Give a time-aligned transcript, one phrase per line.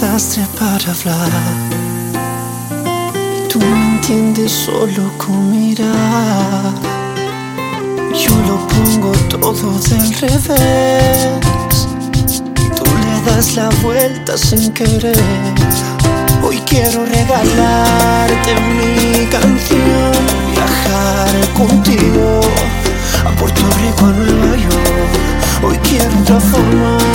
[0.00, 1.30] desastre para hablar.
[3.48, 6.74] Tú me entiendes solo con mirar.
[8.12, 11.38] Yo lo pongo todo del revés.
[12.76, 15.16] Tú le das la vuelta sin querer.
[16.42, 20.12] Hoy quiero regalarte mi canción,
[20.52, 22.40] viajar contigo
[23.24, 25.62] a Puerto Rico, a Nueva York.
[25.62, 27.05] Hoy quiero transformar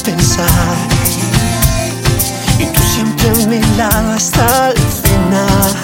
[0.00, 0.76] pensar.
[2.58, 5.74] Y tú siempre a mi lado hasta el final.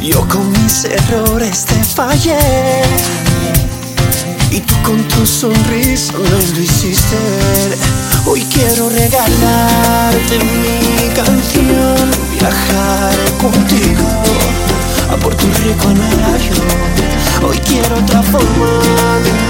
[0.00, 2.82] Yo con mis errores te fallé.
[4.50, 7.16] Y tú con tu sonrisa me lo hiciste.
[8.26, 14.06] Hoy quiero regalarte mi canción, viajar contigo
[15.10, 17.42] a Puerto Rico, a Nueva York.
[17.42, 19.49] Hoy quiero transformar